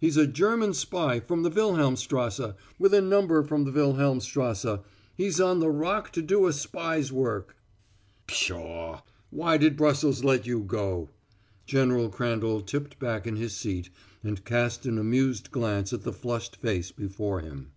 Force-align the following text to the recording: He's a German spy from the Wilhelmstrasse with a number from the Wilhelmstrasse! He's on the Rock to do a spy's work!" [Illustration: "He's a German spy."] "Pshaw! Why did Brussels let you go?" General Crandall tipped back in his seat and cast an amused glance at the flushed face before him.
He's 0.00 0.16
a 0.16 0.26
German 0.26 0.74
spy 0.74 1.20
from 1.20 1.44
the 1.44 1.50
Wilhelmstrasse 1.50 2.54
with 2.80 2.92
a 2.92 3.00
number 3.00 3.44
from 3.44 3.62
the 3.62 3.70
Wilhelmstrasse! 3.70 4.80
He's 5.14 5.40
on 5.40 5.60
the 5.60 5.70
Rock 5.70 6.10
to 6.14 6.20
do 6.20 6.48
a 6.48 6.52
spy's 6.52 7.12
work!" 7.12 7.56
[Illustration: 8.28 8.56
"He's 8.56 8.56
a 8.58 8.58
German 8.58 8.72
spy."] 8.72 8.96
"Pshaw! 8.96 9.02
Why 9.30 9.56
did 9.56 9.76
Brussels 9.76 10.24
let 10.24 10.48
you 10.48 10.64
go?" 10.64 11.10
General 11.64 12.08
Crandall 12.08 12.62
tipped 12.62 12.98
back 12.98 13.24
in 13.28 13.36
his 13.36 13.54
seat 13.54 13.88
and 14.24 14.44
cast 14.44 14.84
an 14.84 14.98
amused 14.98 15.52
glance 15.52 15.92
at 15.92 16.02
the 16.02 16.12
flushed 16.12 16.56
face 16.56 16.90
before 16.90 17.38
him. 17.38 17.70